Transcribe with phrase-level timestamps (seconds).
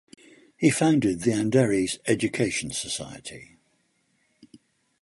[0.57, 3.59] He founded the Andheri Education Society.